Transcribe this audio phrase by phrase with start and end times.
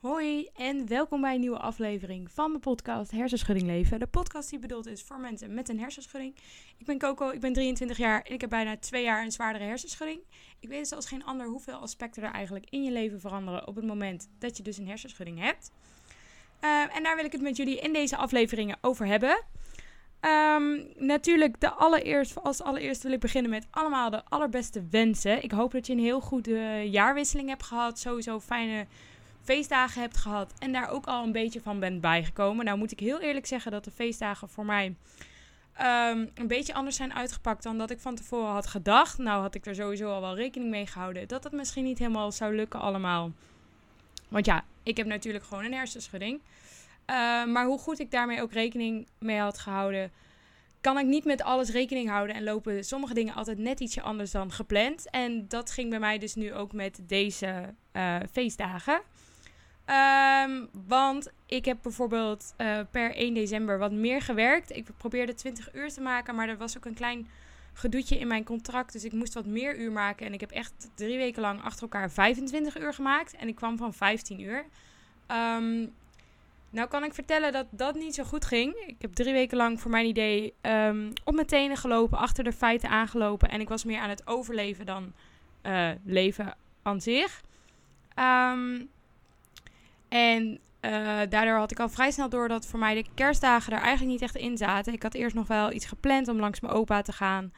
[0.00, 3.98] Hoi en welkom bij een nieuwe aflevering van mijn podcast Hersenschudding Leven.
[3.98, 6.36] De podcast die bedoeld is voor mensen met een hersenschudding.
[6.78, 9.64] Ik ben Coco, ik ben 23 jaar en ik heb bijna twee jaar een zwaardere
[9.64, 10.20] hersenschudding.
[10.60, 13.84] Ik weet zoals geen ander hoeveel aspecten er eigenlijk in je leven veranderen op het
[13.84, 15.70] moment dat je dus een hersenschudding hebt.
[16.60, 19.42] Uh, en daar wil ik het met jullie in deze afleveringen over hebben.
[20.20, 25.42] Um, natuurlijk, de allereerst, als allereerst wil ik beginnen met allemaal de allerbeste wensen.
[25.42, 27.98] Ik hoop dat je een heel goede jaarwisseling hebt gehad.
[27.98, 28.86] Sowieso fijne
[29.42, 32.64] feestdagen hebt gehad en daar ook al een beetje van bent bijgekomen.
[32.64, 34.84] Nou moet ik heel eerlijk zeggen dat de feestdagen voor mij
[35.80, 39.18] um, een beetje anders zijn uitgepakt dan dat ik van tevoren had gedacht.
[39.18, 42.32] Nou had ik er sowieso al wel rekening mee gehouden dat het misschien niet helemaal
[42.32, 43.30] zou lukken allemaal.
[44.28, 46.40] Want ja, ik heb natuurlijk gewoon een hersenschudding.
[46.40, 50.12] Uh, maar hoe goed ik daarmee ook rekening mee had gehouden,
[50.80, 54.30] kan ik niet met alles rekening houden en lopen sommige dingen altijd net ietsje anders
[54.30, 55.10] dan gepland.
[55.10, 59.02] En dat ging bij mij dus nu ook met deze uh, feestdagen.
[59.90, 64.76] Um, want ik heb bijvoorbeeld uh, per 1 december wat meer gewerkt.
[64.76, 67.28] Ik probeerde 20 uur te maken, maar er was ook een klein
[67.72, 68.92] gedoetje in mijn contract.
[68.92, 70.26] Dus ik moest wat meer uur maken.
[70.26, 73.36] En ik heb echt drie weken lang achter elkaar 25 uur gemaakt.
[73.36, 74.64] En ik kwam van 15 uur.
[75.28, 75.92] Um,
[76.70, 78.74] nou kan ik vertellen dat dat niet zo goed ging.
[78.74, 82.52] Ik heb drie weken lang voor mijn idee um, op mijn tenen gelopen, achter de
[82.52, 83.48] feiten aangelopen.
[83.48, 85.12] En ik was meer aan het overleven dan
[85.62, 87.42] uh, leven aan zich.
[88.18, 88.90] Um,
[90.10, 93.78] en uh, daardoor had ik al vrij snel door dat voor mij de kerstdagen er
[93.78, 94.92] eigenlijk niet echt in zaten.
[94.92, 97.52] Ik had eerst nog wel iets gepland om langs mijn opa te gaan.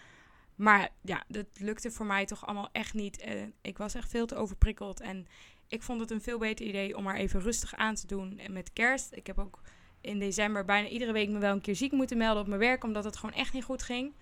[0.55, 3.25] Maar ja, dat lukte voor mij toch allemaal echt niet.
[3.61, 5.01] Ik was echt veel te overprikkeld.
[5.01, 5.27] En
[5.69, 8.73] ik vond het een veel beter idee om maar even rustig aan te doen met
[8.73, 9.13] kerst.
[9.13, 9.61] Ik heb ook
[10.01, 12.85] in december bijna iedere week me wel een keer ziek moeten melden op mijn werk,
[12.85, 14.13] omdat het gewoon echt niet goed ging.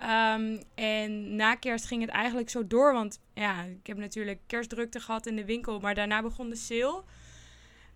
[0.00, 5.00] Um, en na kerst ging het eigenlijk zo door, want ja, ik heb natuurlijk kerstdrukte
[5.00, 7.02] gehad in de winkel, maar daarna begon de sale.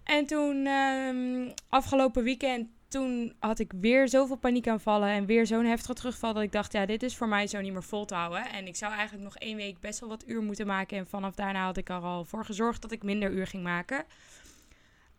[0.09, 5.95] En toen, um, afgelopen weekend, toen had ik weer zoveel paniekaanvallen en weer zo'n heftige
[5.95, 8.51] terugval dat ik dacht, ja, dit is voor mij zo niet meer vol te houden.
[8.51, 10.99] En ik zou eigenlijk nog één week best wel wat uur moeten maken.
[10.99, 14.05] En vanaf daarna had ik er al voor gezorgd dat ik minder uur ging maken.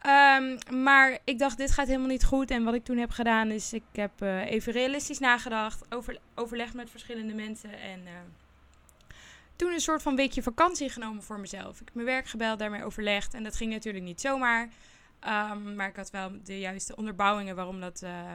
[0.05, 2.51] Um, maar ik dacht, dit gaat helemaal niet goed.
[2.51, 6.73] En wat ik toen heb gedaan, is ik heb uh, even realistisch nagedacht, over, overlegd
[6.73, 7.99] met verschillende mensen en...
[7.99, 8.11] Uh,
[9.59, 11.79] toen een soort van weekje vakantie genomen voor mezelf.
[11.79, 13.33] Ik heb mijn werk gebeld, daarmee overlegd.
[13.33, 14.63] En dat ging natuurlijk niet zomaar.
[14.63, 18.31] Um, maar ik had wel de juiste onderbouwingen waarom dat uh,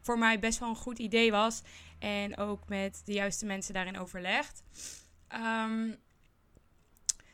[0.00, 1.62] voor mij best wel een goed idee was.
[1.98, 4.62] En ook met de juiste mensen daarin overlegd.
[5.34, 5.96] Um,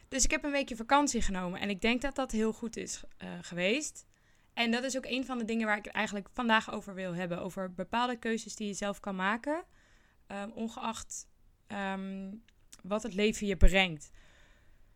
[0.09, 1.61] dus ik heb een weekje vakantie genomen.
[1.61, 4.07] En ik denk dat dat heel goed is uh, geweest.
[4.55, 7.15] En dat is ook een van de dingen waar ik het eigenlijk vandaag over wil
[7.15, 7.41] hebben.
[7.41, 9.65] Over bepaalde keuzes die je zelf kan maken.
[10.29, 11.27] Um, ongeacht
[11.69, 12.43] um,
[12.83, 14.11] wat het leven je brengt.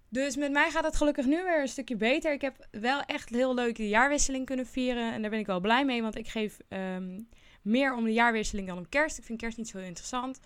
[0.08, 2.32] Dus met mij gaat het gelukkig nu weer een stukje beter.
[2.32, 5.12] Ik heb wel echt heel leuk de jaarwisseling kunnen vieren.
[5.12, 7.28] En daar ben ik wel blij mee, want ik geef um,
[7.62, 9.18] meer om de jaarwisseling dan om kerst.
[9.18, 10.40] Ik vind kerst niet zo interessant.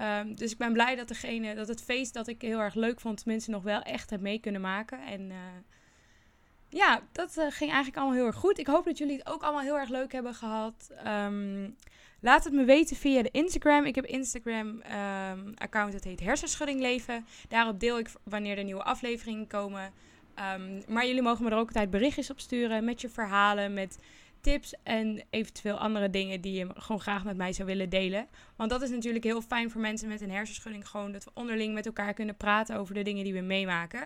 [0.00, 3.00] Um, dus ik ben blij dat, degene, dat het feest dat ik heel erg leuk
[3.00, 5.06] vond, mensen nog wel echt heb mee kunnen maken.
[5.06, 5.36] En uh,
[6.68, 8.58] ja, dat uh, ging eigenlijk allemaal heel erg goed.
[8.58, 10.90] Ik hoop dat jullie het ook allemaal heel erg leuk hebben gehad.
[11.06, 11.76] Um,
[12.24, 13.84] Laat het me weten via de Instagram.
[13.84, 17.26] Ik heb Instagram-account, um, dat heet Hersenschudding Leven.
[17.48, 19.92] Daarop deel ik wanneer er nieuwe afleveringen komen.
[20.54, 23.98] Um, maar jullie mogen me er ook altijd berichtjes op sturen met je verhalen, met
[24.40, 28.28] tips en eventueel andere dingen die je gewoon graag met mij zou willen delen.
[28.56, 30.88] Want dat is natuurlijk heel fijn voor mensen met een hersenschudding.
[30.88, 34.00] Gewoon dat we onderling met elkaar kunnen praten over de dingen die we meemaken.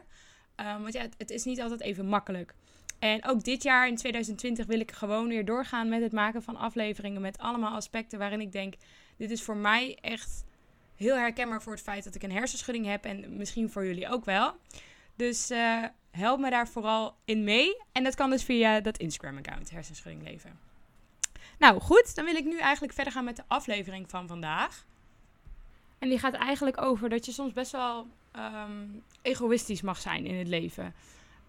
[0.57, 2.55] Um, want ja, het is niet altijd even makkelijk.
[2.99, 6.57] En ook dit jaar in 2020 wil ik gewoon weer doorgaan met het maken van
[6.57, 8.75] afleveringen met allemaal aspecten waarin ik denk,
[9.17, 10.45] dit is voor mij echt
[10.97, 14.25] heel herkenbaar voor het feit dat ik een hersenschudding heb en misschien voor jullie ook
[14.25, 14.55] wel.
[15.15, 17.83] Dus uh, help me daar vooral in mee.
[17.93, 20.59] En dat kan dus via dat Instagram-account, Hersenschudding Leven.
[21.59, 24.85] Nou goed, dan wil ik nu eigenlijk verder gaan met de aflevering van vandaag.
[25.99, 30.35] En die gaat eigenlijk over dat je soms best wel um, egoïstisch mag zijn in
[30.35, 30.95] het leven.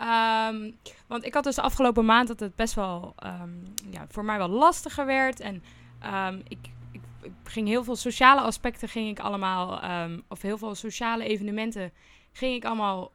[0.01, 0.77] Um,
[1.07, 4.37] want ik had dus de afgelopen maand dat het best wel um, ja, voor mij
[4.37, 5.39] wel lastiger werd.
[5.39, 5.63] En
[6.47, 6.57] ik,
[6.91, 9.81] ik, ik, ging heel veel sociale aspecten ging ik allemaal,
[10.27, 11.91] of heel veel sociale evenementen
[12.31, 13.11] ging ik allemaal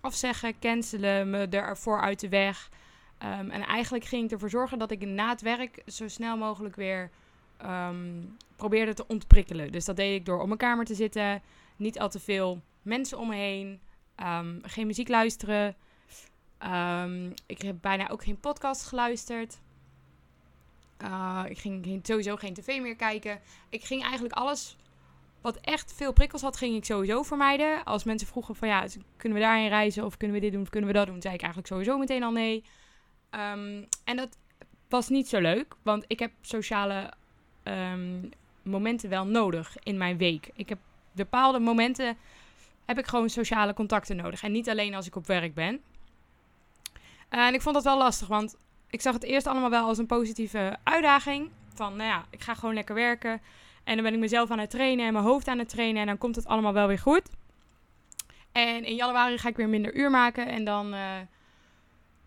[0.00, 2.70] afzeggen, cancelen, me ervoor uit de weg.
[3.18, 7.10] en eigenlijk ging ik ervoor zorgen dat ik na het werk zo snel mogelijk weer
[8.56, 9.72] probeerde te ontprikkelen.
[9.72, 11.42] Dus dat deed ik door op mijn kamer te zitten,
[11.76, 13.80] niet al te veel mensen om me heen,
[14.62, 15.76] geen muziek luisteren.
[16.66, 19.58] Um, ik heb bijna ook geen podcast geluisterd.
[21.02, 23.40] Uh, ik ging sowieso geen tv meer kijken.
[23.68, 24.76] Ik ging eigenlijk alles
[25.40, 27.84] wat echt veel prikkels had, ging ik sowieso vermijden.
[27.84, 30.68] Als mensen vroegen van ja, kunnen we daarheen reizen of kunnen we dit doen of
[30.68, 32.64] kunnen we dat doen, zei ik eigenlijk sowieso meteen al nee.
[33.30, 34.36] Ehm, en dat
[34.88, 37.12] was niet zo leuk, want ik heb sociale
[37.62, 38.28] ehm,
[38.62, 40.50] momenten wel nodig in mijn week.
[40.54, 40.78] Ik heb
[41.12, 42.16] bepaalde momenten
[42.84, 45.80] heb ik gewoon sociale contacten nodig en niet alleen als ik op werk ben.
[47.38, 48.56] En ik vond dat wel lastig, want
[48.90, 51.50] ik zag het eerst allemaal wel als een positieve uitdaging.
[51.74, 53.40] Van, nou ja, ik ga gewoon lekker werken.
[53.84, 56.00] En dan ben ik mezelf aan het trainen en mijn hoofd aan het trainen.
[56.00, 57.22] En dan komt het allemaal wel weer goed.
[58.52, 60.48] En in januari ga ik weer minder uur maken.
[60.48, 61.10] En dan, uh,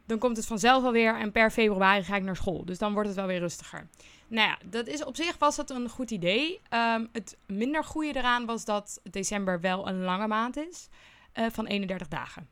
[0.06, 1.16] dan komt het vanzelf alweer.
[1.16, 2.66] En per februari ga ik naar school.
[2.66, 3.88] Dus dan wordt het wel weer rustiger.
[4.28, 6.60] Nou ja, dat is, op zich was dat een goed idee.
[6.74, 10.90] Um, het minder goede eraan was dat december wel een lange maand is.
[11.34, 12.48] Uh, van 31 dagen.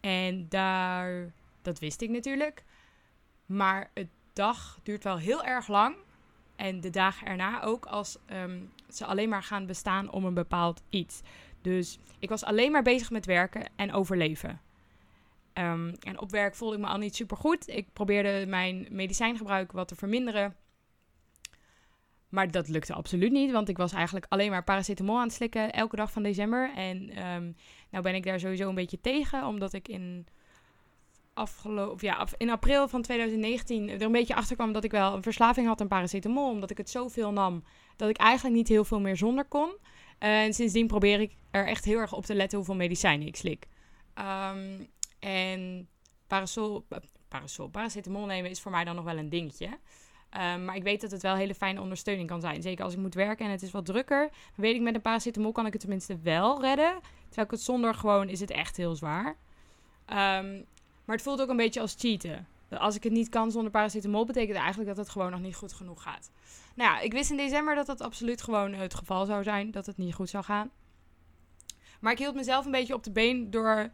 [0.00, 2.64] En daar, dat wist ik natuurlijk.
[3.46, 5.96] Maar het dag duurt wel heel erg lang.
[6.56, 10.82] En de dagen erna ook als um, ze alleen maar gaan bestaan om een bepaald
[10.90, 11.20] iets.
[11.60, 14.60] Dus ik was alleen maar bezig met werken en overleven.
[15.54, 17.68] Um, en op werk voelde ik me al niet super goed.
[17.68, 20.56] Ik probeerde mijn medicijngebruik wat te verminderen.
[22.28, 25.72] Maar dat lukte absoluut niet, want ik was eigenlijk alleen maar paracetamol aan het slikken
[25.72, 26.72] elke dag van december.
[26.74, 27.56] En um,
[27.90, 30.26] nou ben ik daar sowieso een beetje tegen, omdat ik in
[31.40, 35.22] afgelopen, ja, in april van 2019 er een beetje achter kwam dat ik wel een
[35.22, 36.50] verslaving had aan paracetamol.
[36.50, 37.64] Omdat ik het zoveel nam
[37.96, 39.76] dat ik eigenlijk niet heel veel meer zonder kon.
[40.18, 43.66] en sindsdien probeer ik er echt heel erg op te letten hoeveel medicijnen ik slik.
[44.14, 44.88] Um,
[45.18, 45.88] en
[46.26, 46.86] parasol,
[47.28, 49.66] parasol, paracetamol nemen is voor mij dan nog wel een dingetje.
[49.66, 52.62] Um, maar ik weet dat het wel hele fijne ondersteuning kan zijn.
[52.62, 54.30] Zeker als ik moet werken en het is wat drukker.
[54.56, 57.00] weet ik met een paracetamol kan ik het tenminste wel redden.
[57.24, 59.36] Terwijl ik het zonder gewoon is het echt heel zwaar.
[60.12, 60.66] Um,
[61.04, 62.46] maar het voelt ook een beetje als cheaten.
[62.78, 65.72] Als ik het niet kan zonder paracetamol, betekent eigenlijk dat het gewoon nog niet goed
[65.72, 66.30] genoeg gaat.
[66.74, 69.70] Nou ja, ik wist in december dat dat absoluut gewoon het geval zou zijn.
[69.70, 70.70] Dat het niet goed zou gaan.
[72.00, 73.90] Maar ik hield mezelf een beetje op de been door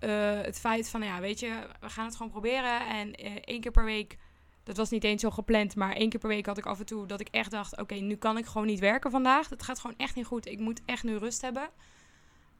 [0.00, 2.86] uh, het feit van, ja, weet je, we gaan het gewoon proberen.
[2.86, 4.18] En uh, één keer per week,
[4.62, 6.86] dat was niet eens zo gepland, maar één keer per week had ik af en
[6.86, 9.48] toe dat ik echt dacht, oké, nu kan ik gewoon niet werken vandaag.
[9.48, 10.46] Het gaat gewoon echt niet goed.
[10.46, 11.68] Ik moet echt nu rust hebben.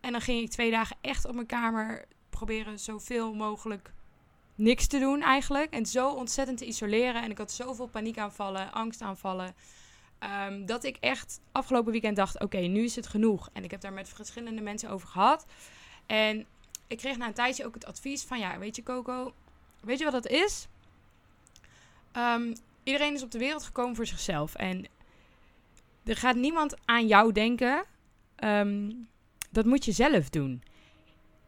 [0.00, 2.04] En dan ging ik twee dagen echt op mijn kamer
[2.46, 3.92] proberen zoveel mogelijk
[4.54, 5.72] niks te doen eigenlijk.
[5.72, 7.22] En zo ontzettend te isoleren.
[7.22, 9.54] En ik had zoveel paniekaanvallen, angstaanvallen.
[10.46, 13.48] Um, dat ik echt afgelopen weekend dacht: oké, nu is het genoeg.
[13.52, 15.46] En ik heb daar met verschillende mensen over gehad.
[16.06, 16.46] En
[16.86, 19.34] ik kreeg na een tijdje ook het advies van: ja, weet je, Coco,
[19.80, 20.68] weet je wat dat is?
[22.16, 24.54] Um, iedereen is op de wereld gekomen voor zichzelf.
[24.54, 24.86] En
[26.04, 27.84] er gaat niemand aan jou denken.
[28.44, 29.08] Um,
[29.50, 30.62] dat moet je zelf doen.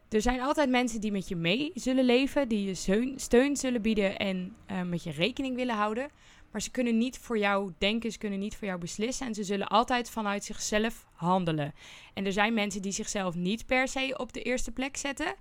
[0.09, 4.17] Er zijn altijd mensen die met je mee zullen leven, die je steun, zullen bieden
[4.17, 6.09] en uh, met je rekening willen houden.
[6.51, 9.27] Maar ze kunnen niet voor jou denken, ze kunnen niet voor jou beslissen.
[9.27, 11.73] En ze zullen altijd vanuit zichzelf handelen.
[12.13, 15.35] En er zijn mensen die zichzelf niet per se op de eerste plek zetten,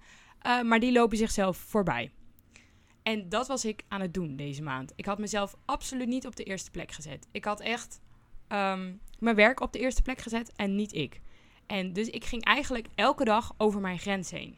[0.46, 2.10] uh, maar die lopen zichzelf voorbij.
[3.02, 4.93] En dat was ik aan het doen deze maand.
[4.96, 7.26] Ik had mezelf absoluut niet op de eerste plek gezet.
[7.31, 8.00] Ik had echt
[8.49, 11.20] um, mijn werk op de eerste plek gezet en niet ik.
[11.66, 14.56] En dus ik ging eigenlijk elke dag over mijn grens heen.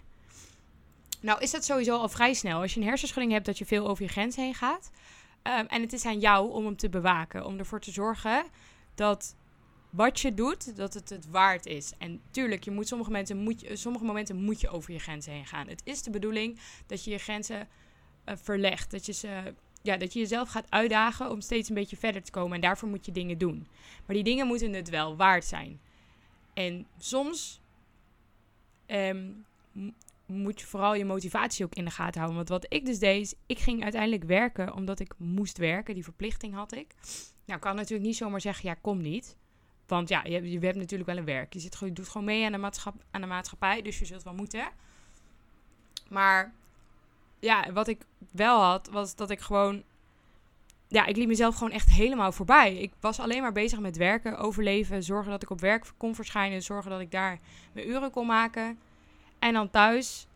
[1.21, 2.61] Nou is dat sowieso al vrij snel.
[2.61, 4.91] Als je een hersenschudding hebt dat je veel over je grens heen gaat.
[5.43, 7.47] Um, en het is aan jou om hem te bewaken.
[7.47, 8.45] Om ervoor te zorgen
[8.95, 9.37] dat
[9.91, 11.93] wat je doet, dat het het waard is.
[11.99, 15.33] En tuurlijk, je moet sommige, momenten moet je, sommige momenten moet je over je grenzen
[15.33, 15.69] heen gaan.
[15.69, 17.69] Het is de bedoeling dat je je grenzen
[18.25, 18.91] uh, verlegt.
[18.91, 22.31] Dat je, ze, ja, dat je jezelf gaat uitdagen om steeds een beetje verder te
[22.31, 22.55] komen.
[22.55, 23.67] En daarvoor moet je dingen doen.
[24.07, 25.81] Maar die dingen moeten het wel waard zijn.
[26.57, 27.61] En soms
[28.87, 29.45] um,
[30.27, 32.37] moet je vooral je motivatie ook in de gaten houden.
[32.37, 35.95] Want wat ik dus deed, ik ging uiteindelijk werken omdat ik moest werken.
[35.95, 36.95] Die verplichting had ik.
[37.45, 39.37] Nou, ik kan natuurlijk niet zomaar zeggen, ja, kom niet.
[39.87, 41.53] Want ja, je, je hebt natuurlijk wel een werk.
[41.53, 42.71] Je, zit, je doet gewoon mee aan de,
[43.11, 44.69] aan de maatschappij, dus je zult wel moeten.
[46.09, 46.55] Maar
[47.39, 49.83] ja, wat ik wel had, was dat ik gewoon...
[50.89, 52.77] Ja, ik liet mezelf gewoon echt helemaal voorbij.
[52.77, 56.63] Ik was alleen maar bezig met werken, overleven, zorgen dat ik op werk kon verschijnen,
[56.63, 57.39] zorgen dat ik daar
[57.73, 58.79] mijn uren kon maken.
[59.39, 60.27] En dan thuis,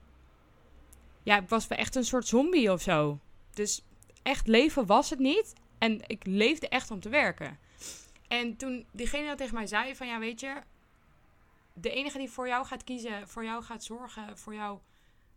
[1.22, 3.18] ja, ik was echt een soort zombie of zo.
[3.54, 3.84] Dus
[4.22, 5.52] echt leven was het niet.
[5.78, 7.58] En ik leefde echt om te werken.
[8.28, 10.54] En toen diegene dat tegen mij zei van ja, weet je,
[11.72, 14.78] de enige die voor jou gaat kiezen, voor jou gaat zorgen, voor jou,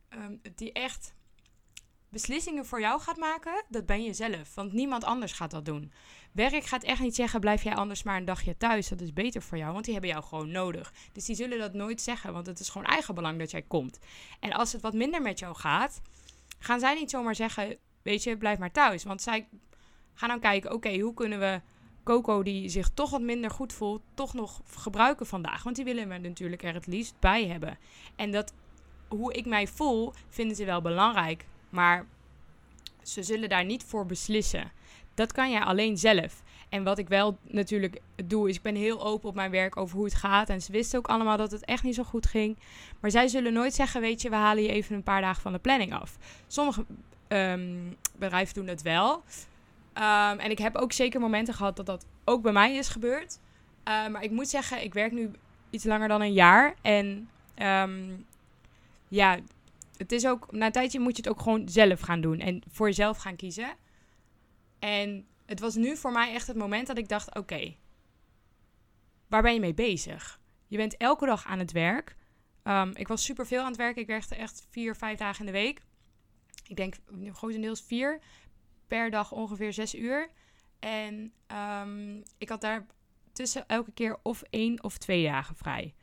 [0.10, 1.14] um, die echt
[2.14, 4.56] beslissingen voor jou gaat maken, dat ben je zelf.
[4.56, 5.92] Want niemand anders gaat dat doen.
[6.32, 8.88] Werk gaat echt niet zeggen: blijf jij anders maar een dagje thuis.
[8.88, 10.94] Dat is beter voor jou, want die hebben jou gewoon nodig.
[11.12, 14.00] Dus die zullen dat nooit zeggen, want het is gewoon eigen belang dat jij komt.
[14.40, 16.02] En als het wat minder met jou gaat,
[16.60, 19.04] gaan zij niet zomaar zeggen: weet je, blijf maar thuis.
[19.04, 19.48] Want zij
[20.14, 21.62] gaan dan kijken: oké, hoe kunnen we
[22.04, 25.64] Coco die zich toch wat minder goed voelt, toch nog gebruiken vandaag.
[25.64, 27.78] Want die willen me natuurlijk er het liefst bij hebben.
[28.16, 28.54] En dat,
[29.08, 31.46] hoe ik mij voel, vinden ze wel belangrijk.
[31.74, 32.06] Maar
[33.02, 34.72] ze zullen daar niet voor beslissen.
[35.14, 36.44] Dat kan jij alleen zelf.
[36.70, 39.96] En wat ik wel natuurlijk doe, is ik ben heel open op mijn werk over
[39.96, 40.50] hoe het gaat.
[40.50, 42.58] En ze wisten ook allemaal dat het echt niet zo goed ging.
[43.00, 45.52] Maar zij zullen nooit zeggen, weet je, we halen je even een paar dagen van
[45.52, 46.18] de planning af.
[46.48, 46.86] Sommige
[47.28, 47.78] ehm,
[48.16, 49.24] bedrijven doen het wel.
[49.94, 53.40] Ehm, en ik heb ook zeker momenten gehad dat dat ook bij mij is gebeurd.
[53.88, 55.32] Uh, maar ik moet zeggen, ik werk nu
[55.70, 56.76] iets langer dan een jaar.
[56.82, 57.30] En
[59.08, 59.38] ja,
[59.98, 62.40] het is ook, na een tijdje moet je het ook gewoon zelf gaan doen.
[62.40, 63.76] En voor jezelf gaan kiezen.
[64.80, 67.76] En het was nu voor mij echt het moment dat ik dacht: oké,
[69.28, 70.40] waar ben je mee bezig?
[70.68, 72.16] Je bent elke dag aan het werk.
[72.64, 74.02] Um, ik was super veel aan het werken.
[74.02, 75.82] Ik werkte echt vier, vijf dagen in de week.
[76.68, 76.96] Ik denk
[77.34, 78.20] grotendeels vier
[78.88, 80.30] per dag ongeveer zes uur.
[80.80, 81.34] En
[81.82, 82.86] um, ik had daar
[83.34, 85.94] tussen elke keer of één of twee dagen vrij.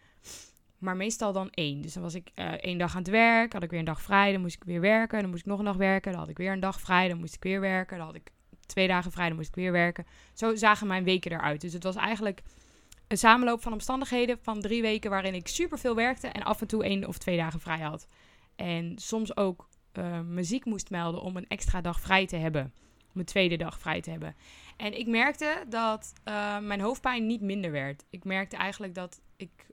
[0.81, 1.81] Maar meestal dan één.
[1.81, 4.03] Dus dan was ik uh, één dag aan het werk, had ik weer een dag
[4.03, 5.21] vrij, dan moest ik weer werken.
[5.21, 7.19] Dan moest ik nog een dag werken, dan had ik weer een dag vrij, dan
[7.19, 7.97] moest ik weer werken.
[7.97, 8.33] Dan had ik
[8.67, 10.07] twee dagen vrij, dan moest ik weer werken.
[10.35, 11.61] Zo zagen mijn weken eruit.
[11.61, 12.43] Dus het was eigenlijk
[13.09, 16.67] een samenloop van omstandigheden van drie weken waarin ik super veel werkte en af en
[16.67, 18.07] toe één of twee dagen vrij had.
[18.57, 19.69] En soms ook
[19.99, 22.73] uh, muziek moest melden om een extra dag vrij te hebben.
[23.15, 24.37] Om een tweede dag vrij te hebben.
[24.77, 28.05] En ik merkte dat uh, mijn hoofdpijn niet minder werd.
[28.11, 29.67] Ik merkte eigenlijk dat ik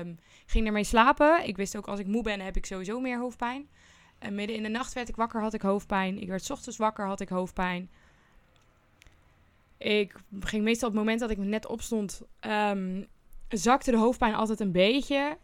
[0.00, 1.46] um, ging ermee slapen.
[1.46, 3.68] Ik wist ook als ik moe ben, heb ik sowieso meer hoofdpijn.
[4.18, 6.20] En midden in de nacht werd ik wakker, had ik hoofdpijn.
[6.20, 7.90] Ik werd ochtends wakker, had ik hoofdpijn.
[9.78, 13.06] Ik ging meestal op het moment dat ik net opstond, um,
[13.48, 15.38] zakte de hoofdpijn altijd een beetje.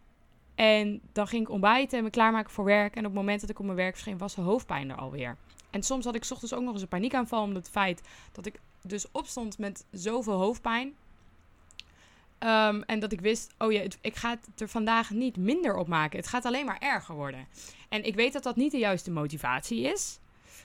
[0.54, 2.92] En dan ging ik ontbijten en me klaarmaken voor werk.
[2.92, 5.36] En op het moment dat ik op mijn werk verscheen, was de hoofdpijn er alweer.
[5.70, 7.42] En soms had ik ochtends ook nog eens een paniekaanval.
[7.42, 10.94] Omdat het feit dat ik dus opstond met zoveel hoofdpijn.
[12.40, 15.88] Um, en dat ik wist, oh ja, ik ga het er vandaag niet minder op
[15.88, 16.18] maken.
[16.18, 17.46] Het gaat alleen maar erger worden.
[17.88, 20.18] En ik weet dat dat niet de juiste motivatie is.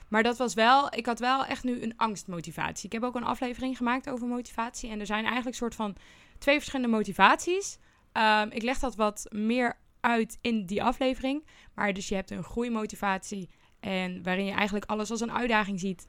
[0.08, 2.86] Maar dat was wel, ik had wel echt nu een angstmotivatie.
[2.86, 4.90] Ik heb ook een aflevering gemaakt over motivatie.
[4.90, 5.96] En er zijn eigenlijk soort van
[6.38, 7.78] twee verschillende motivaties.
[8.14, 11.44] Um, ik leg dat wat meer uit in die aflevering.
[11.74, 13.50] Maar dus je hebt een groeimotivatie.
[13.80, 16.08] En waarin je eigenlijk alles als een uitdaging ziet.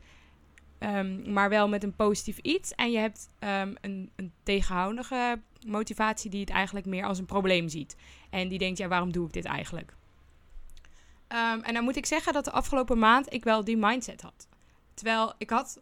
[0.78, 2.73] Um, maar wel met een positief iets.
[2.73, 7.97] En je hebt een, een tegenhoudende motivatie die het eigenlijk meer als een probleem ziet.
[8.30, 9.94] En die denkt, ja, waarom doe ik dit eigenlijk?
[11.28, 14.49] Um, en dan moet ik zeggen dat de afgelopen maand ik wel die mindset had.
[14.94, 15.80] Terwijl ik had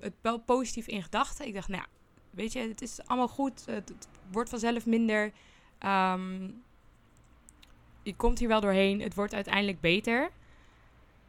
[0.00, 1.46] het wel positief in gedachten.
[1.46, 1.88] Ik dacht, nou ja,
[2.30, 3.66] weet je, het is allemaal goed.
[3.66, 3.92] Het,
[4.30, 5.32] wordt vanzelf minder.
[8.02, 9.00] je komt hier wel doorheen.
[9.00, 10.30] Het wordt uiteindelijk beter.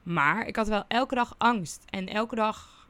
[0.04, 1.84] Maar ik had wel elke dag angst.
[1.90, 2.88] En elke dag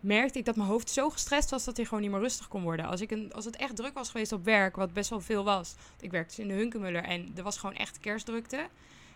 [0.00, 2.62] merkte ik dat mijn hoofd zo gestrest was dat hij gewoon niet meer rustig kon
[2.62, 2.86] worden.
[2.86, 5.44] Als, ik een, als het echt druk was geweest op werk, wat best wel veel
[5.44, 5.74] was.
[6.00, 8.68] Ik werkte dus in de Hunkemuller en er was gewoon echt kerstdrukte.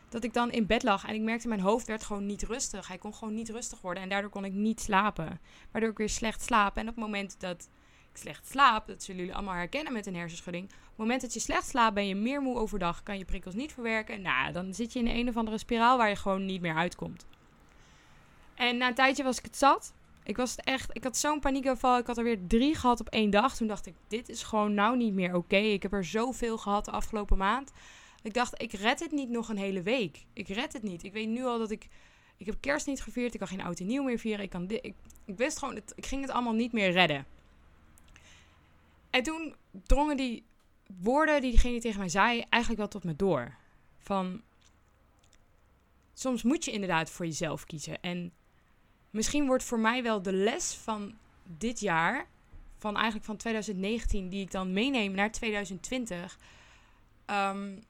[0.08, 2.88] Dat ik dan in bed lag en ik merkte mijn hoofd werd gewoon niet rustig.
[2.88, 5.40] Hij kon gewoon niet rustig worden en daardoor kon ik niet slapen.
[5.70, 6.76] Waardoor ik weer slecht slaap.
[6.76, 7.68] En op het moment dat
[8.12, 10.64] ik slecht slaap, dat zullen jullie allemaal herkennen met een hersenschudding.
[10.64, 13.54] Op het moment dat je slecht slaapt, ben je meer moe overdag, kan je prikkels
[13.54, 14.22] niet verwerken.
[14.22, 17.26] Nou, dan zit je in een of andere spiraal waar je gewoon niet meer uitkomt.
[18.54, 19.92] En na een tijdje was ik het zat.
[20.24, 21.98] Ik was echt, ik had zo'n paniekaanval.
[21.98, 23.56] Ik had er weer drie gehad op één dag.
[23.56, 25.56] Toen dacht ik, dit is gewoon nou niet meer oké.
[25.56, 27.72] Ik heb er zoveel gehad de afgelopen maand.
[28.22, 30.24] Ik dacht, ik red het niet nog een hele week.
[30.32, 31.04] Ik red het niet.
[31.04, 31.88] Ik weet nu al dat ik,
[32.36, 33.32] ik heb kerst niet gevierd.
[33.32, 34.44] Ik kan geen oud en nieuw meer vieren.
[34.44, 37.26] Ik, kan dit, ik, ik wist gewoon, het, ik ging het allemaal niet meer redden.
[39.10, 39.54] En toen
[39.86, 40.44] drongen die
[41.00, 43.56] woorden die diegene tegen mij zei eigenlijk wel tot me door.
[43.98, 44.42] Van,
[46.14, 48.00] soms moet je inderdaad voor jezelf kiezen.
[48.00, 48.32] En
[49.14, 52.26] misschien wordt voor mij wel de les van dit jaar,
[52.78, 56.38] van eigenlijk van 2019, die ik dan meeneem naar 2020,
[57.26, 57.80] um, ehm,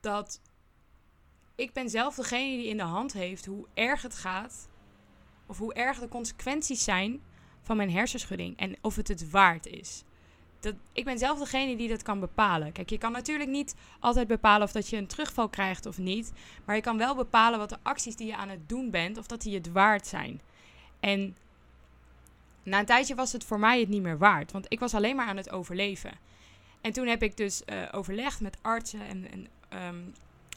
[0.00, 0.40] dat
[1.54, 4.68] ik ben zelf degene die in de hand heeft hoe erg het gaat,
[5.46, 7.22] of hoe erg de consequenties zijn
[7.62, 10.04] van mijn hersenschudding en of het het waard is
[10.60, 12.72] dat, ik ben zelf degene die dat kan bepalen.
[12.72, 16.32] Kijk, je kan natuurlijk niet altijd bepalen of dat je een terugval krijgt of niet.
[16.64, 19.26] Maar je kan wel bepalen wat de acties die je aan het doen bent, of
[19.26, 20.40] dat die het waard zijn.
[21.00, 21.36] En
[22.62, 24.52] na een tijdje was het voor mij het niet meer waard.
[24.52, 26.12] Want ik was alleen maar aan het overleven.
[26.80, 30.14] En toen heb ik dus uh, overlegd met artsen en, um,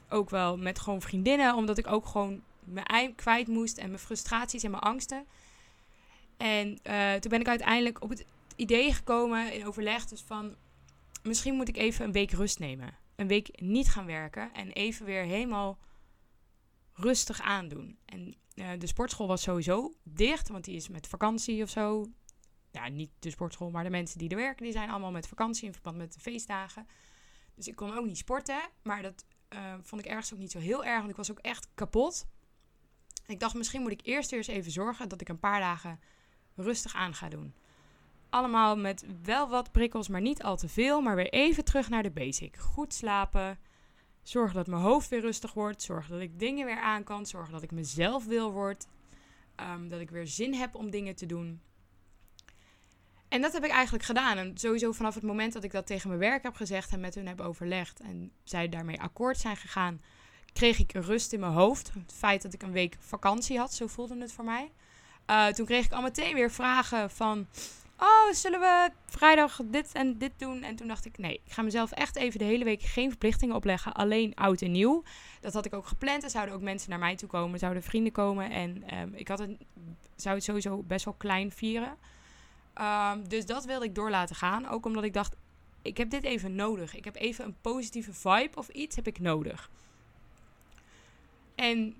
[0.09, 1.55] ook wel met gewoon vriendinnen.
[1.55, 5.25] Omdat ik ook gewoon mijn ei kwijt moest en mijn frustraties en mijn angsten.
[6.37, 10.55] En uh, toen ben ik uiteindelijk op het idee gekomen in overleg dus van
[11.23, 12.97] misschien moet ik even een week rust nemen.
[13.15, 15.79] Een week niet gaan werken en even weer helemaal
[16.93, 17.97] rustig aandoen.
[18.05, 22.05] En uh, de sportschool was sowieso dicht, want die is met vakantie of zo.
[22.71, 25.65] ja, niet de sportschool, maar de mensen die er werken, die zijn allemaal met vakantie
[25.65, 26.87] in verband met de feestdagen.
[27.55, 28.61] Dus ik kon ook niet sporten.
[28.83, 31.39] Maar dat uh, vond ik ergens ook niet zo heel erg, want ik was ook
[31.39, 32.25] echt kapot.
[33.25, 35.99] ik dacht, misschien moet ik eerst weer eens even zorgen dat ik een paar dagen
[36.55, 37.53] rustig aan ga doen.
[38.31, 41.01] Allemaal met wel wat prikkels, maar niet al te veel.
[41.01, 42.57] Maar weer even terug naar de basic.
[42.57, 43.59] Goed slapen.
[44.23, 45.81] Zorgen dat mijn hoofd weer rustig wordt.
[45.81, 47.25] Zorgen dat ik dingen weer aan kan.
[47.25, 48.87] Zorgen dat ik mezelf wil word.
[49.55, 51.61] Um, dat ik weer zin heb om dingen te doen.
[53.27, 54.37] En dat heb ik eigenlijk gedaan.
[54.37, 57.15] En sowieso vanaf het moment dat ik dat tegen mijn werk heb gezegd en met
[57.15, 60.01] hun heb overlegd en zij daarmee akkoord zijn gegaan,
[60.53, 61.93] kreeg ik rust in mijn hoofd.
[61.93, 64.71] Het feit dat ik een week vakantie had, zo voelde het voor mij.
[65.29, 67.47] Uh, toen kreeg ik al meteen weer vragen van,
[68.01, 70.63] oh, zullen we vrijdag dit en dit doen?
[70.63, 73.55] En toen dacht ik, nee, ik ga mezelf echt even de hele week geen verplichtingen
[73.55, 75.03] opleggen, alleen oud en nieuw.
[75.41, 76.23] Dat had ik ook gepland.
[76.23, 78.51] Er zouden ook mensen naar mij toe komen, zouden vrienden komen.
[78.51, 79.57] En um, ik had het,
[80.15, 81.97] zou het sowieso best wel klein vieren.
[82.81, 84.67] Um, dus dat wilde ik door laten gaan.
[84.67, 85.35] Ook omdat ik dacht,
[85.81, 86.95] ik heb dit even nodig.
[86.95, 89.69] Ik heb even een positieve vibe of iets heb ik nodig.
[91.55, 91.95] En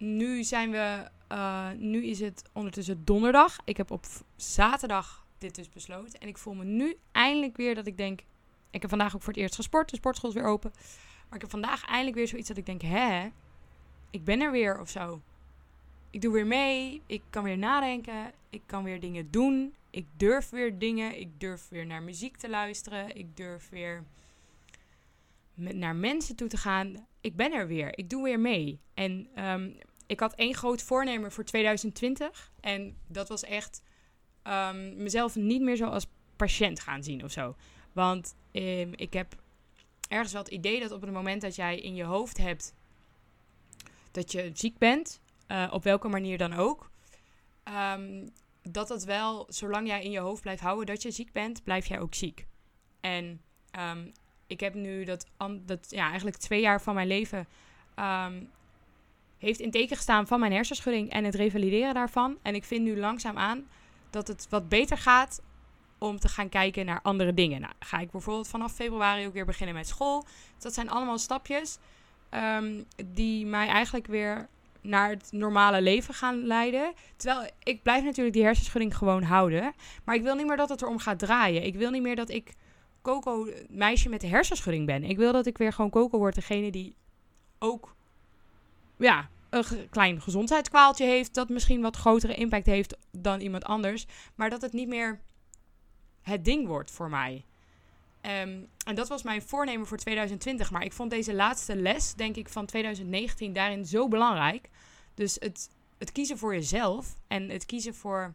[0.00, 3.56] nu zijn we, uh, nu is het ondertussen donderdag.
[3.64, 6.20] Ik heb op zaterdag dit dus besloten.
[6.20, 8.20] En ik voel me nu eindelijk weer dat ik denk,
[8.70, 9.90] ik heb vandaag ook voor het eerst gesport.
[9.90, 10.70] De sportschool is weer open.
[11.28, 13.28] Maar ik heb vandaag eindelijk weer zoiets dat ik denk, hè,
[14.10, 15.20] ik ben er weer of zo
[16.10, 17.02] ik doe weer mee.
[17.06, 18.32] Ik kan weer nadenken.
[18.50, 19.74] Ik kan weer dingen doen.
[19.90, 21.20] Ik durf weer dingen.
[21.20, 23.16] Ik durf weer naar muziek te luisteren.
[23.16, 24.04] Ik durf weer
[25.54, 27.06] met, naar mensen toe te gaan.
[27.20, 27.98] Ik ben er weer.
[27.98, 28.80] Ik doe weer mee.
[28.94, 29.76] En um,
[30.10, 32.52] ik had één groot voornemen voor 2020.
[32.60, 33.82] En dat was echt
[34.44, 37.56] um, mezelf niet meer zo als patiënt gaan zien of zo.
[37.92, 39.34] Want um, ik heb
[40.08, 42.74] ergens wel het idee dat op het moment dat jij in je hoofd hebt
[44.10, 46.90] dat je ziek bent, uh, op welke manier dan ook.
[47.64, 48.28] Um,
[48.62, 51.86] dat het wel, zolang jij in je hoofd blijft houden dat je ziek bent, blijf
[51.86, 52.46] jij ook ziek.
[53.00, 53.42] En
[54.46, 55.26] ik heb nu dat,
[55.60, 57.46] dat ja, eigenlijk twee jaar van mijn leven
[59.40, 62.38] heeft in teken gestaan van mijn hersenschudding en het revalideren daarvan.
[62.42, 63.66] En ik vind nu langzaam aan
[64.10, 65.42] dat het wat beter gaat
[65.98, 67.60] om te gaan kijken naar andere dingen.
[67.60, 70.22] Nou, ga ik bijvoorbeeld vanaf februari ook weer beginnen met school.
[70.54, 71.78] Dus dat zijn allemaal stapjes
[72.30, 74.48] um, die mij eigenlijk weer
[74.80, 76.92] naar het normale leven gaan leiden.
[77.16, 79.72] Terwijl ik blijf natuurlijk die hersenschudding gewoon houden.
[80.04, 81.64] Maar ik wil niet meer dat het erom gaat draaien.
[81.64, 82.54] Ik wil niet meer dat ik
[83.02, 85.04] Coco, meisje met de hersenschudding ben.
[85.04, 86.96] Ik wil dat ik weer gewoon Coco word, degene die
[87.58, 87.94] ook
[89.00, 91.34] ja, een klein gezondheidskwaaltje heeft.
[91.34, 94.06] Dat misschien wat grotere impact heeft dan iemand anders.
[94.34, 95.20] Maar dat het niet meer
[96.22, 97.44] het ding wordt voor mij.
[98.22, 100.70] Um, en dat was mijn voornemen voor 2020.
[100.70, 104.68] Maar ik vond deze laatste les, denk ik, van 2019 daarin zo belangrijk.
[105.14, 108.34] Dus het, het kiezen voor jezelf en het kiezen voor.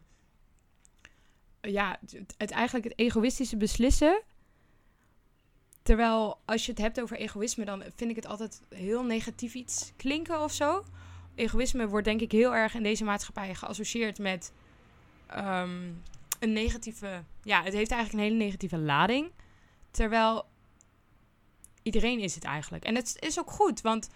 [1.60, 4.22] Ja, het, het eigenlijk het egoïstische beslissen.
[5.86, 9.92] Terwijl als je het hebt over egoïsme, dan vind ik het altijd heel negatief iets
[9.96, 10.84] klinken of zo.
[11.34, 14.52] Egoïsme wordt denk ik heel erg in deze maatschappij geassocieerd met
[15.36, 16.02] um,
[16.38, 17.22] een negatieve.
[17.42, 19.30] Ja, het heeft eigenlijk een hele negatieve lading.
[19.90, 20.46] Terwijl
[21.82, 22.84] iedereen is het eigenlijk.
[22.84, 24.08] En het is ook goed, want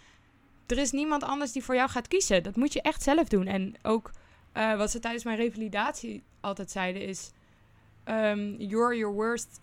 [0.66, 2.42] er is niemand anders die voor jou gaat kiezen.
[2.42, 3.46] Dat moet je echt zelf doen.
[3.46, 4.10] En ook
[4.54, 7.30] uh, wat ze tijdens mijn revalidatie altijd zeiden is...
[8.04, 9.60] Um, you're your worst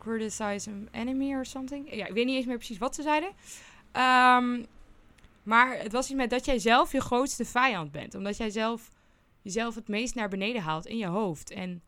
[0.00, 1.94] criticism enemy or something.
[1.94, 3.28] Ja, ik weet niet eens meer precies wat ze zeiden.
[3.28, 4.66] Um,
[5.42, 8.14] maar het was iets met dat jij zelf je grootste vijand bent.
[8.14, 8.90] Omdat jij zelf
[9.42, 11.50] jezelf het meest naar beneden haalt in je hoofd.
[11.50, 11.82] En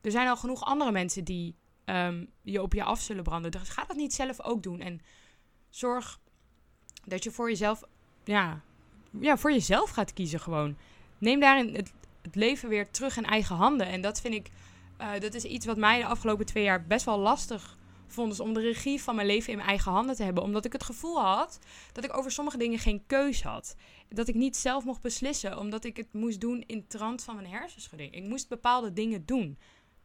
[0.00, 3.50] er zijn al genoeg andere mensen die um, je op je af zullen branden.
[3.50, 4.80] Dus ga dat niet zelf ook doen.
[4.80, 5.00] En
[5.68, 6.20] zorg
[7.04, 7.82] dat je voor jezelf,
[8.24, 8.60] ja,
[9.20, 10.76] ja, voor jezelf gaat kiezen gewoon.
[11.18, 11.74] Neem daarin
[12.22, 13.86] het leven weer terug in eigen handen.
[13.86, 14.50] En dat vind ik,
[15.00, 18.28] uh, dat is iets wat mij de afgelopen twee jaar best wel lastig vond.
[18.28, 20.42] Dus om de regie van mijn leven in mijn eigen handen te hebben.
[20.42, 21.58] Omdat ik het gevoel had
[21.92, 23.76] dat ik over sommige dingen geen keus had.
[24.08, 25.58] Dat ik niet zelf mocht beslissen.
[25.58, 28.14] Omdat ik het moest doen in trant van mijn hersenschudding.
[28.14, 29.58] Ik moest bepaalde dingen doen.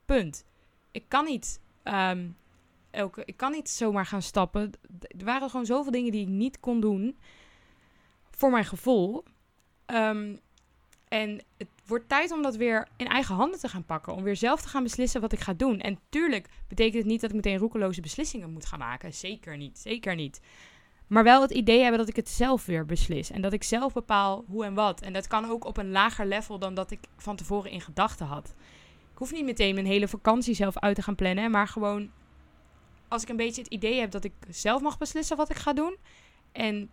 [0.06, 0.46] Punt.
[0.92, 2.38] Ik kan niet Um,
[2.92, 4.72] elke, ik kan niet zomaar gaan stappen.
[5.18, 7.20] Er waren gewoon zoveel dingen die ik niet kon doen.
[8.32, 9.24] Voor mijn gevoel.
[9.86, 10.40] Um,
[11.08, 14.14] en het wordt tijd om dat weer in eigen handen te gaan pakken.
[14.14, 15.80] Om weer zelf te gaan beslissen wat ik ga doen.
[15.80, 19.14] En tuurlijk betekent het niet dat ik meteen roekeloze beslissingen moet gaan maken.
[19.14, 19.78] Zeker niet.
[19.78, 20.42] Zeker niet.
[21.08, 23.32] Maar wel het idee hebben dat ik het zelf weer beslis.
[23.32, 25.02] En dat ik zelf bepaal hoe en wat.
[25.02, 28.26] En dat kan ook op een lager level dan dat ik van tevoren in gedachten
[28.26, 28.54] had.
[29.12, 31.52] Ik hoef niet meteen mijn hele vakantie zelf uit te gaan plannen.
[31.52, 32.12] Maar gewoon
[33.08, 35.74] als ik een beetje het idee heb dat ik zelf mag beslissen wat ik ga
[35.74, 35.98] doen.
[36.52, 36.90] En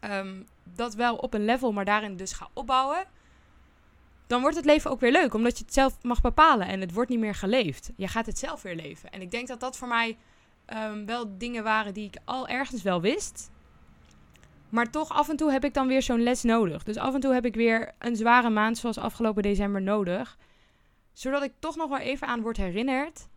[0.00, 3.06] um, dat wel op een level, maar daarin dus ga opbouwen.
[4.26, 6.92] Dan wordt het leven ook weer leuk, omdat je het zelf mag bepalen en het
[6.92, 7.90] wordt niet meer geleefd.
[7.96, 9.10] Je gaat het zelf weer leven.
[9.10, 10.16] En ik denk dat dat voor mij
[10.64, 13.50] ehm, wel dingen waren die ik al ergens wel wist.
[14.68, 16.82] Maar toch af en toe heb ik dan weer zo'n les nodig.
[16.82, 20.38] Dus af en toe heb ik weer een zware maand zoals afgelopen december nodig.
[21.12, 23.28] Zodat ik toch nog wel even aan word herinnerd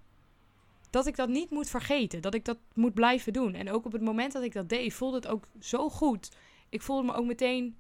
[0.90, 2.22] dat ik dat niet moet vergeten.
[2.22, 3.54] Dat ik dat moet blijven doen.
[3.54, 6.32] En ook op het moment dat ik dat deed, voelde het ook zo goed.
[6.70, 7.78] Ik voelde me ook meteen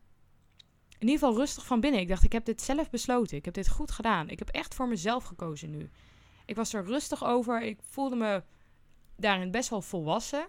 [1.05, 2.01] in ieder geval rustig van binnen.
[2.01, 3.37] Ik dacht, ik heb dit zelf besloten.
[3.37, 4.29] Ik heb dit goed gedaan.
[4.29, 5.89] Ik heb echt voor mezelf gekozen nu.
[6.45, 7.61] Ik was er rustig over.
[7.61, 8.43] Ik voelde me
[9.15, 10.47] daarin best wel volwassen.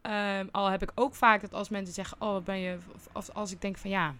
[0.00, 2.78] Ehm, al heb ik ook vaak dat als mensen zeggen, oh, wat ben je...
[3.12, 4.14] Of als ik denk van, ja,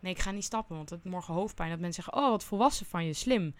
[0.00, 1.70] nee, ik ga niet stappen, want heb morgen hoofdpijn.
[1.70, 3.54] Dat mensen zeggen, oh, wat volwassen van je, slim.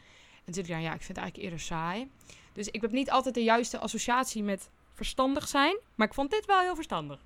[0.45, 2.11] En zit ik ja, ik vind het eigenlijk eerder saai.
[2.53, 5.79] Dus ik heb niet altijd de juiste associatie met verstandig zijn.
[5.95, 7.21] Maar ik vond dit wel heel verstandig.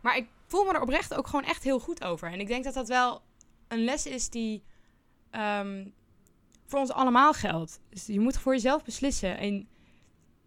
[0.00, 2.32] Maar ik voel me er oprecht ook gewoon echt heel goed over.
[2.32, 3.22] En ik denk dat dat wel
[3.68, 4.62] een les is die
[5.30, 5.88] ehm,
[6.66, 7.80] voor ons allemaal geldt.
[7.88, 9.38] Dus je moet voor jezelf beslissen.
[9.38, 9.68] En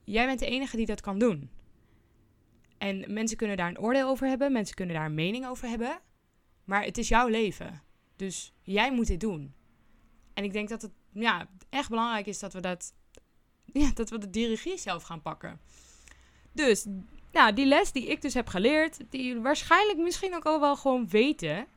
[0.03, 1.49] jij bent de enige die dat kan doen.
[2.77, 4.51] En mensen kunnen daar een oordeel over hebben.
[4.51, 5.99] Mensen kunnen daar een mening over hebben.
[6.63, 7.81] Maar het is jouw leven.
[8.15, 9.53] Dus jij moet dit doen.
[10.33, 12.93] En ik denk dat het ja, echt belangrijk is dat we dat
[13.81, 15.59] ja, dat we de regie zelf gaan pakken.
[16.51, 16.85] Dus,
[17.35, 21.07] nou, die les die ik dus heb geleerd, die waarschijnlijk misschien ook al wel gewoon
[21.09, 21.67] weten,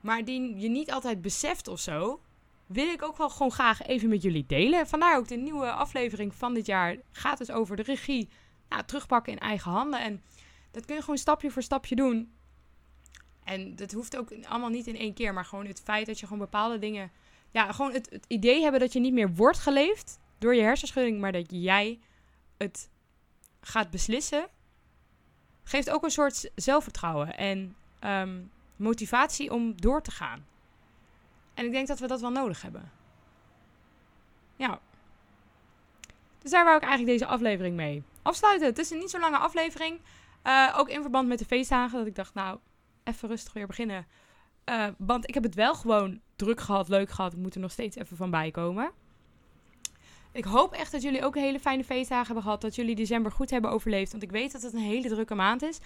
[0.00, 2.20] maar die je niet altijd beseft of zo,
[2.66, 4.86] wil ik ook wel gewoon graag even met jullie delen.
[4.86, 8.28] Vandaar ook de nieuwe aflevering van dit jaar gaat dus over de regie
[8.68, 10.00] nou, terugpakken in eigen handen.
[10.00, 10.22] En
[10.70, 12.32] dat kun je gewoon stapje voor stapje doen.
[13.44, 16.26] En dat hoeft ook allemaal niet in één keer, maar gewoon het feit dat je
[16.26, 17.10] gewoon bepaalde dingen.
[17.50, 21.20] Ja, gewoon het, het idee hebben dat je niet meer wordt geleefd door je hersenschudding,
[21.20, 21.98] maar dat jij
[22.56, 22.88] het
[23.66, 24.48] gaat beslissen,
[25.64, 28.42] geeft ook een soort zelfvertrouwen en ehm,
[28.76, 30.46] motivatie om door te gaan.
[31.54, 32.92] En ik denk dat we dat wel nodig hebben.
[34.56, 34.80] Ja.
[36.38, 38.68] Dus daar wou ik eigenlijk deze aflevering mee afsluiten.
[38.68, 40.00] Het is een niet zo lange aflevering.
[40.44, 41.98] Uh, ook in verband met de feestdagen.
[41.98, 42.58] Dat ik dacht, nou,
[43.04, 44.06] even rustig weer beginnen.
[44.70, 47.32] Uh, want ik heb het wel gewoon druk gehad, leuk gehad.
[47.32, 48.92] Ik moet er nog steeds even van bijkomen.
[50.34, 52.60] Ik hoop echt dat jullie ook een hele fijne feestdagen hebben gehad.
[52.60, 54.10] Dat jullie december goed hebben overleefd.
[54.10, 55.78] Want ik weet dat het een hele drukke maand is.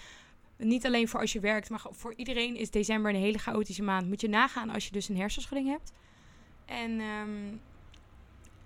[0.57, 4.09] Niet alleen voor als je werkt, maar voor iedereen is december een hele chaotische maand.
[4.09, 5.93] Moet je nagaan als je dus een hersenschudding hebt.
[6.65, 7.61] En um,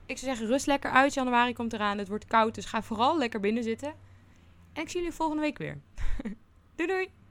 [0.07, 1.14] ik zou zeggen, rust lekker uit.
[1.14, 1.99] Januari komt eraan.
[1.99, 3.95] Het wordt koud, dus ga vooral lekker binnen zitten.
[4.73, 5.81] En ik zie jullie volgende week weer.
[6.77, 7.21] doei doei!